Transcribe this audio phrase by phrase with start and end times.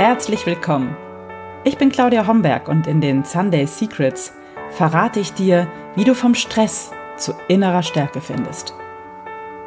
[0.00, 0.96] herzlich willkommen.
[1.62, 4.32] Ich bin Claudia Homberg und in den Sunday Secrets
[4.70, 8.72] verrate ich dir, wie du vom Stress zu innerer Stärke findest.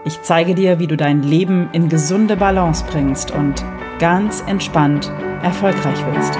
[0.06, 3.64] Ich zeige dir, wie du dein Leben in gesunde Balance bringst und
[4.00, 5.12] ganz entspannt
[5.44, 6.36] erfolgreich wirst.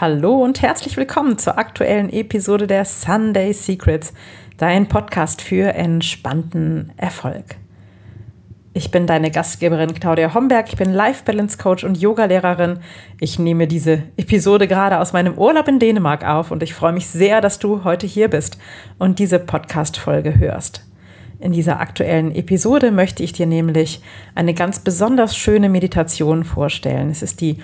[0.00, 4.14] Hallo und herzlich willkommen zur aktuellen Episode der Sunday Secrets,
[4.58, 7.56] dein Podcast für entspannten Erfolg.
[8.76, 10.66] Ich bin deine Gastgeberin Claudia Homberg.
[10.68, 12.80] Ich bin Life Balance Coach und Yogalehrerin.
[13.20, 17.06] Ich nehme diese Episode gerade aus meinem Urlaub in Dänemark auf und ich freue mich
[17.06, 18.58] sehr, dass du heute hier bist
[18.98, 20.84] und diese Podcast-Folge hörst.
[21.38, 24.02] In dieser aktuellen Episode möchte ich dir nämlich
[24.34, 27.10] eine ganz besonders schöne Meditation vorstellen.
[27.10, 27.58] Es ist die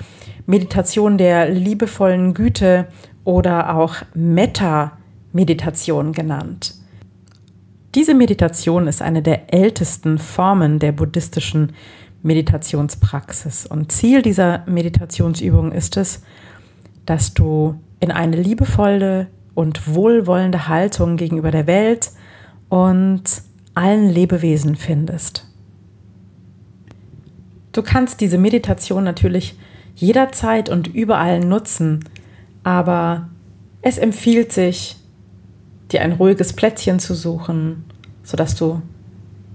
[0.47, 2.86] Meditation der liebevollen Güte
[3.24, 6.80] oder auch Metta-Meditation genannt.
[7.95, 11.73] Diese Meditation ist eine der ältesten Formen der buddhistischen
[12.23, 13.67] Meditationspraxis.
[13.67, 16.23] Und Ziel dieser Meditationsübung ist es,
[17.05, 22.11] dass du in eine liebevolle und wohlwollende Haltung gegenüber der Welt
[22.69, 23.25] und
[23.75, 25.47] allen Lebewesen findest.
[27.73, 29.59] Du kannst diese Meditation natürlich
[29.97, 32.05] jederzeit und überall nutzen,
[32.62, 33.29] aber
[33.83, 34.97] es empfiehlt sich,
[35.92, 37.84] dir ein ruhiges Plätzchen zu suchen,
[38.31, 38.81] sodass du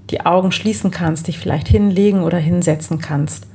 [0.10, 3.48] die Augen schließen kannst, dich vielleicht hinlegen oder hinsetzen kannst,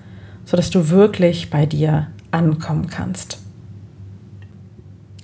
[0.45, 3.39] sodass du wirklich bei dir ankommen kannst.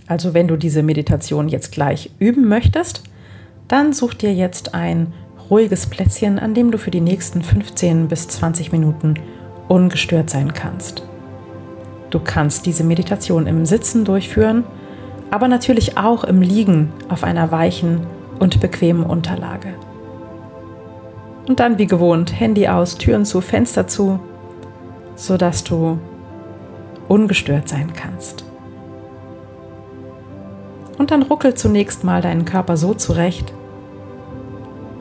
[0.07, 3.03] Also wenn du diese Meditation jetzt gleich üben möchtest,
[3.69, 5.13] dann such dir jetzt ein
[5.51, 9.15] ruhiges Plätzchen, an dem du für die nächsten 15 bis 20 Minuten
[9.69, 11.03] ungestört sein kannst.
[12.11, 14.65] Du kannst diese Meditation im Sitzen durchführen
[15.31, 18.07] aber natürlich auch im Liegen auf einer weichen
[18.39, 19.75] und bequemen Unterlage.
[21.49, 24.19] Und dann wie gewohnt Handy aus, Türen zu, Fenster zu,
[25.15, 25.99] sodass du
[27.09, 28.45] ungestört sein kannst.
[30.99, 33.53] Und dann ruckel zunächst mal deinen Körper so zurecht,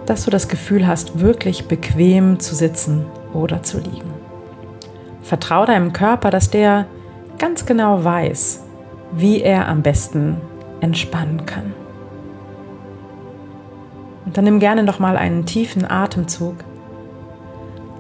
[0.06, 4.14] dass du das Gefühl hast, wirklich bequem zu sitzen oder zu liegen.
[5.22, 6.86] Vertrau deinem Körper, dass der
[7.40, 8.64] ganz genau weiß,
[9.14, 10.38] wie er am besten
[10.82, 11.74] entspannen kann.
[14.26, 16.56] Und dann nimm gerne noch mal einen tiefen Atemzug.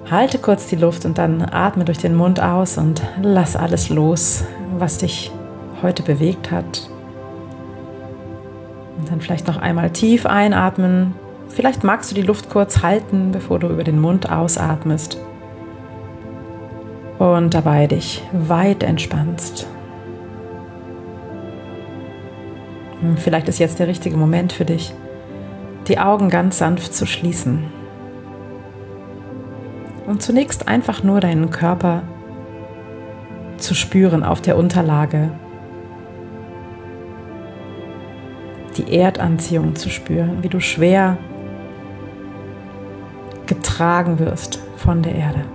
[0.09, 4.43] Halte kurz die Luft und dann atme durch den Mund aus und lass alles los,
[4.77, 5.31] was dich
[5.81, 6.89] heute bewegt hat.
[8.97, 11.15] Und dann vielleicht noch einmal tief einatmen.
[11.47, 15.19] Vielleicht magst du die Luft kurz halten, bevor du über den Mund ausatmest.
[17.19, 19.67] Und dabei dich weit entspannst.
[23.01, 24.93] Hm, vielleicht ist jetzt der richtige Moment für dich,
[25.87, 27.71] die Augen ganz sanft zu schließen.
[30.07, 32.03] Und zunächst einfach nur deinen Körper
[33.57, 35.31] zu spüren auf der Unterlage.
[38.77, 41.17] Die Erdanziehung zu spüren, wie du schwer
[43.45, 45.45] getragen wirst von der Erde.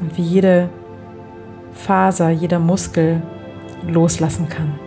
[0.00, 0.68] Und wie jede
[1.72, 3.22] Faser, jeder Muskel
[3.86, 4.78] loslassen kann.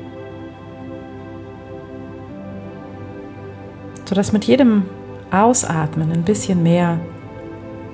[4.05, 4.83] Sodass mit jedem
[5.31, 6.99] Ausatmen ein bisschen mehr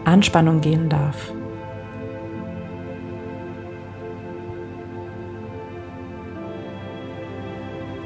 [0.05, 1.31] Anspannung gehen darf.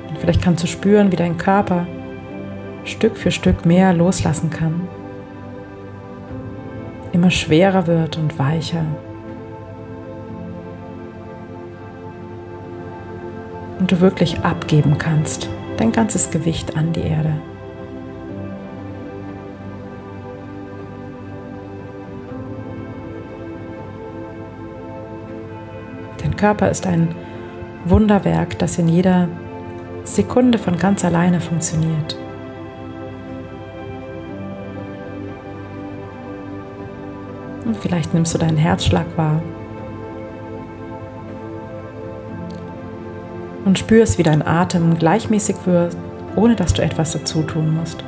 [0.09, 1.87] Und vielleicht kannst du spüren, wie dein Körper
[2.83, 4.87] Stück für Stück mehr loslassen kann,
[7.11, 8.85] immer schwerer wird und weicher.
[13.85, 17.33] und du wirklich abgeben kannst, dein ganzes Gewicht an die Erde.
[26.35, 27.13] Körper ist ein
[27.85, 29.27] Wunderwerk, das in jeder
[30.03, 32.17] Sekunde von ganz alleine funktioniert.
[37.65, 39.41] Und vielleicht nimmst du deinen Herzschlag wahr.
[43.65, 45.97] und spürst, wie dein Atem gleichmäßig wird,
[46.35, 48.03] ohne dass du etwas dazu tun musst.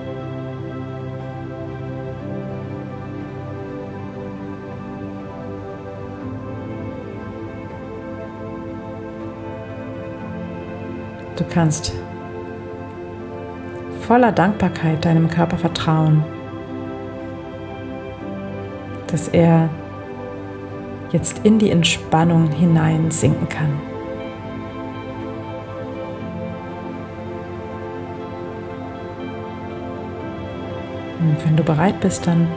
[11.38, 11.94] Du kannst
[14.02, 16.26] voller Dankbarkeit deinem Körper vertrauen,
[19.06, 19.70] dass er
[21.12, 23.80] jetzt in die Entspannung hinein sinken kann.
[31.20, 32.48] Und wenn du bereit bist, dann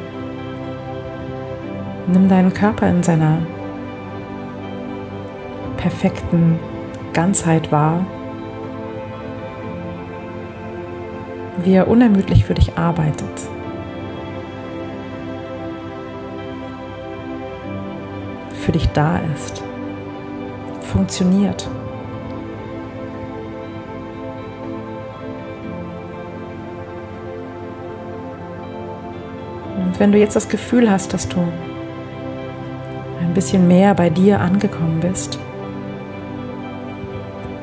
[2.06, 3.38] nimm deinen Körper in seiner
[5.76, 6.58] perfekten
[7.12, 8.06] Ganzheit wahr,
[11.64, 13.28] wie er unermüdlich für dich arbeitet.
[18.60, 19.62] Für dich da ist,
[20.82, 21.68] funktioniert.
[29.76, 31.40] Und wenn du jetzt das Gefühl hast, dass du
[33.20, 35.38] ein bisschen mehr bei dir angekommen bist,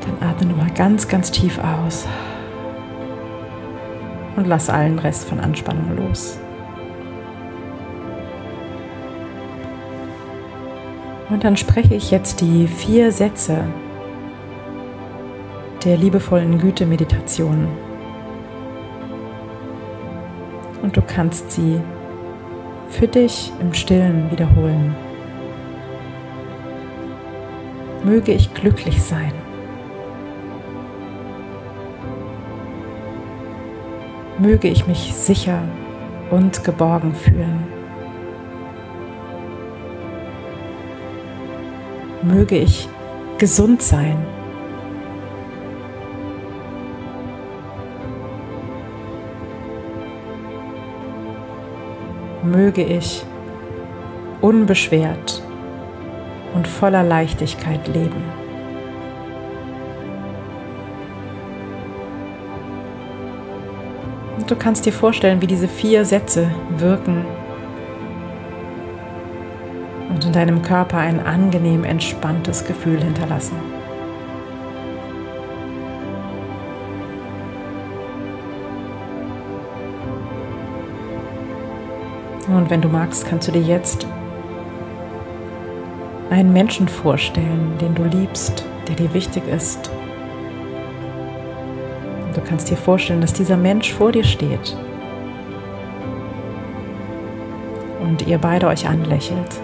[0.00, 2.06] dann atme nochmal ganz, ganz tief aus
[4.38, 6.38] und lass allen Rest von Anspannung los.
[11.28, 13.64] Und dann spreche ich jetzt die vier Sätze
[15.84, 17.66] der liebevollen Güte-Meditation.
[20.82, 21.80] Und du kannst sie
[22.88, 24.94] für dich im Stillen wiederholen.
[28.04, 29.32] Möge ich glücklich sein.
[34.38, 35.60] Möge ich mich sicher
[36.30, 37.66] und geborgen fühlen.
[42.22, 42.88] Möge ich
[43.38, 44.16] gesund sein.
[52.48, 53.24] möge ich
[54.40, 55.42] unbeschwert
[56.54, 58.47] und voller Leichtigkeit leben.
[64.50, 67.24] Du kannst dir vorstellen, wie diese vier Sätze wirken
[70.08, 73.56] und in deinem Körper ein angenehm entspanntes Gefühl hinterlassen.
[82.48, 84.06] Und wenn du magst, kannst du dir jetzt
[86.30, 89.90] einen Menschen vorstellen, den du liebst, der dir wichtig ist.
[92.38, 94.76] Du kannst dir vorstellen, dass dieser Mensch vor dir steht
[98.00, 99.60] und ihr beide euch anlächelt.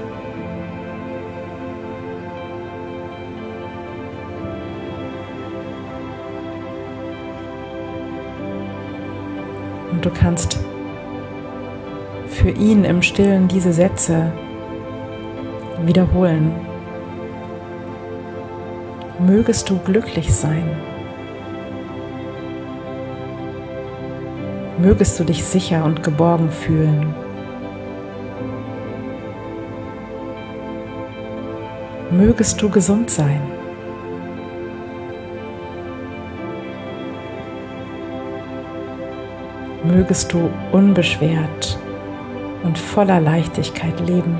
[9.92, 10.58] Und du kannst
[12.26, 14.32] für ihn im stillen diese Sätze
[15.82, 16.50] wiederholen.
[19.20, 20.93] Mögest du glücklich sein.
[24.84, 27.14] Mögest du dich sicher und geborgen fühlen.
[32.10, 33.40] Mögest du gesund sein.
[39.84, 41.78] Mögest du unbeschwert
[42.62, 44.36] und voller Leichtigkeit leben.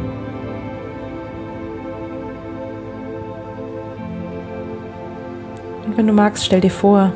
[5.86, 7.12] Und wenn du magst, stell dir vor,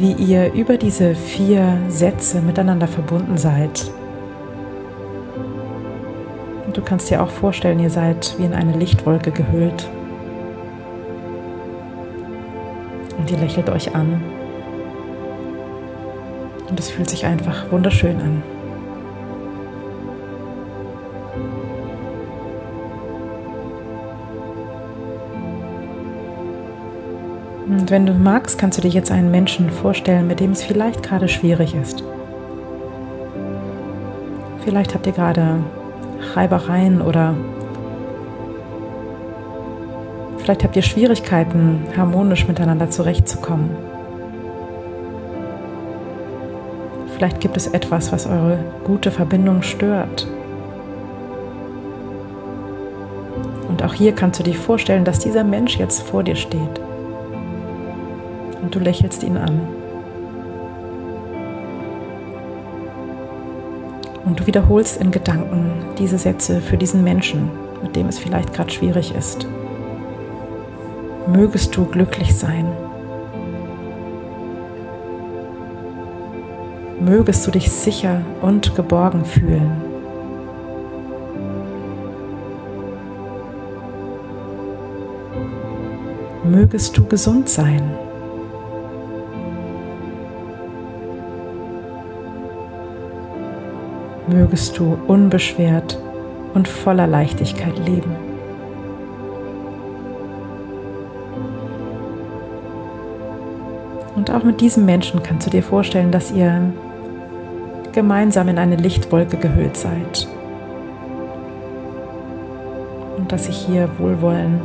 [0.00, 3.90] wie ihr über diese vier Sätze miteinander verbunden seid.
[6.66, 9.88] Und du kannst dir auch vorstellen, ihr seid wie in eine Lichtwolke gehüllt.
[13.18, 14.22] Und ihr lächelt euch an.
[16.68, 18.42] Und es fühlt sich einfach wunderschön an.
[27.90, 31.26] Wenn du magst, kannst du dir jetzt einen Menschen vorstellen, mit dem es vielleicht gerade
[31.26, 32.04] schwierig ist.
[34.64, 35.56] Vielleicht habt ihr gerade
[36.34, 37.34] Reibereien oder
[40.38, 43.70] vielleicht habt ihr Schwierigkeiten, harmonisch miteinander zurechtzukommen.
[47.16, 50.28] Vielleicht gibt es etwas, was eure gute Verbindung stört.
[53.66, 56.80] Und auch hier kannst du dir vorstellen, dass dieser Mensch jetzt vor dir steht.
[58.62, 59.60] Und du lächelst ihn an.
[64.24, 67.50] Und du wiederholst in Gedanken diese Sätze für diesen Menschen,
[67.82, 69.46] mit dem es vielleicht gerade schwierig ist.
[71.26, 72.66] Mögest du glücklich sein.
[77.00, 79.72] mögest du dich sicher und geborgen fühlen.
[86.44, 87.82] Mögest du gesund sein.
[94.32, 95.98] Mögest du unbeschwert
[96.54, 98.14] und voller Leichtigkeit leben.
[104.14, 106.72] Und auch mit diesem Menschen kannst du dir vorstellen, dass ihr
[107.92, 110.28] gemeinsam in eine Lichtwolke gehüllt seid.
[113.16, 114.60] Und dass sich hier Wohlwollen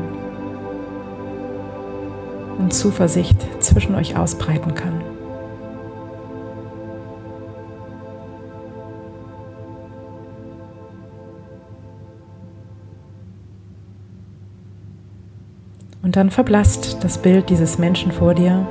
[2.60, 5.15] und Zuversicht zwischen euch ausbreiten kann.
[16.06, 18.68] Und dann verblasst das Bild dieses Menschen vor dir.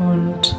[0.00, 0.58] Und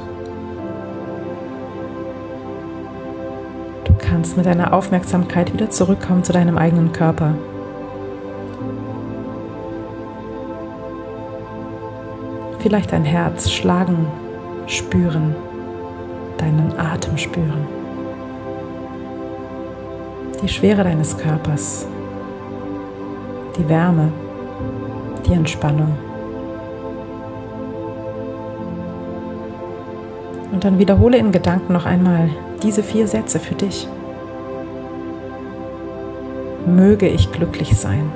[3.83, 7.35] du kannst mit deiner Aufmerksamkeit wieder zurückkommen zu deinem eigenen Körper.
[12.59, 14.07] Vielleicht dein Herz schlagen,
[14.67, 15.35] spüren,
[16.37, 17.67] deinen Atem spüren,
[20.41, 21.85] die Schwere deines Körpers
[23.57, 24.11] die Wärme,
[25.25, 25.95] die Entspannung.
[30.51, 32.29] Und dann wiederhole in Gedanken noch einmal
[32.61, 33.87] diese vier Sätze für dich.
[36.65, 38.11] Möge ich glücklich sein.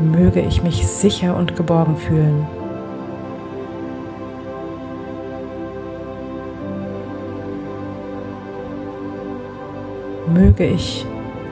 [0.00, 2.46] Möge ich mich sicher und geborgen fühlen.
[10.34, 11.06] Möge ich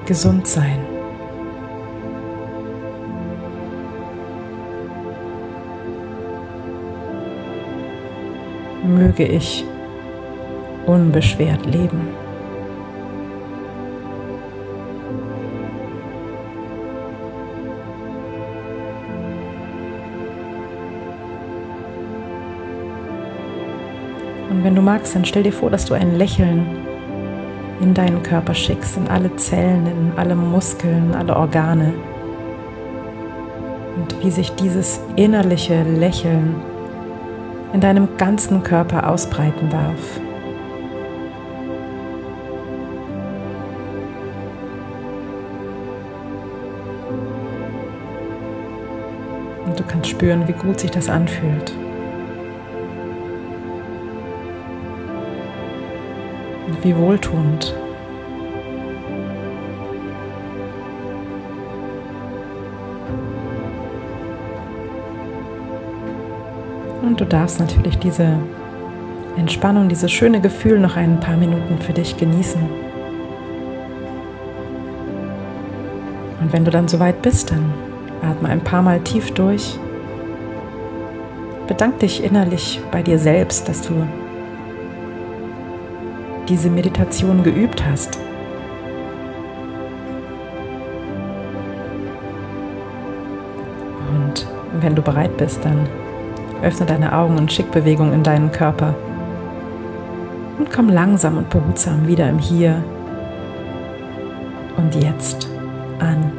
[0.06, 0.78] gesund sein.
[8.84, 9.64] Möge ich
[10.86, 12.08] unbeschwert leben.
[24.50, 26.81] Und wenn du magst, dann stell dir vor, dass du ein Lächeln
[27.82, 31.92] in deinen Körper schickst, in alle Zellen, in alle Muskeln, alle Organe.
[33.96, 36.54] Und wie sich dieses innerliche Lächeln
[37.72, 40.20] in deinem ganzen Körper ausbreiten darf.
[49.66, 51.72] Und du kannst spüren, wie gut sich das anfühlt.
[56.82, 57.74] Wie wohltuend.
[67.02, 68.38] Und du darfst natürlich diese
[69.36, 72.60] Entspannung, dieses schöne Gefühl noch ein paar Minuten für dich genießen.
[76.40, 77.72] Und wenn du dann soweit bist, dann
[78.22, 79.78] atme ein paar Mal tief durch.
[81.66, 84.06] Bedank dich innerlich bei dir selbst, dass du
[86.52, 88.18] diese Meditation geübt hast.
[94.10, 94.46] Und
[94.82, 95.88] wenn du bereit bist, dann
[96.62, 98.94] öffne deine Augen und schick Bewegung in deinen Körper.
[100.58, 102.84] Und komm langsam und behutsam wieder im Hier
[104.76, 105.48] und Jetzt
[106.00, 106.32] an.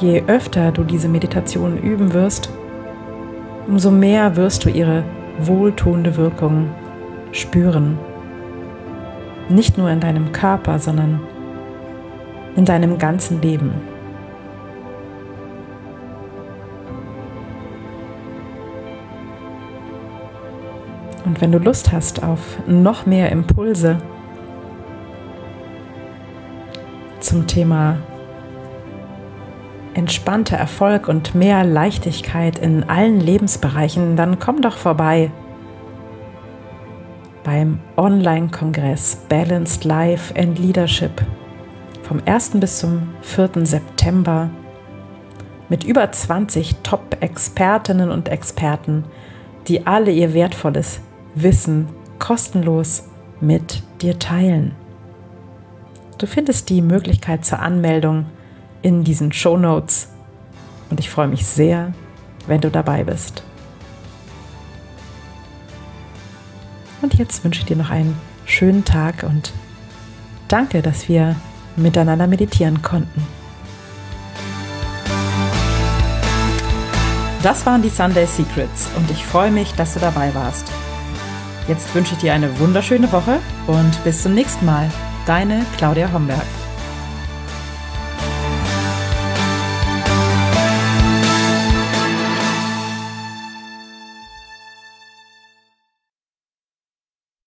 [0.00, 2.48] Je öfter du diese Meditation üben wirst,
[3.68, 5.04] umso mehr wirst du ihre
[5.38, 6.70] wohltuende Wirkung
[7.32, 7.98] spüren.
[9.48, 11.20] Nicht nur in deinem Körper, sondern
[12.56, 13.72] in deinem ganzen Leben.
[21.24, 23.98] Und wenn du Lust hast auf noch mehr Impulse
[27.20, 27.96] zum Thema
[30.02, 35.30] entspannter Erfolg und mehr Leichtigkeit in allen Lebensbereichen, dann komm doch vorbei
[37.44, 41.22] beim Online-Kongress Balanced Life and Leadership
[42.02, 42.50] vom 1.
[42.54, 43.64] bis zum 4.
[43.64, 44.50] September
[45.68, 49.04] mit über 20 Top-Expertinnen und Experten,
[49.68, 51.00] die alle ihr wertvolles
[51.36, 53.08] Wissen kostenlos
[53.40, 54.72] mit dir teilen.
[56.18, 58.26] Du findest die Möglichkeit zur Anmeldung
[58.82, 60.08] in diesen Show Notes
[60.90, 61.92] und ich freue mich sehr,
[62.46, 63.42] wenn du dabei bist.
[67.00, 69.52] Und jetzt wünsche ich dir noch einen schönen Tag und
[70.48, 71.36] danke, dass wir
[71.76, 73.26] miteinander meditieren konnten.
[77.42, 80.70] Das waren die Sunday Secrets und ich freue mich, dass du dabei warst.
[81.66, 84.88] Jetzt wünsche ich dir eine wunderschöne Woche und bis zum nächsten Mal.
[85.26, 86.61] Deine Claudia Homberg.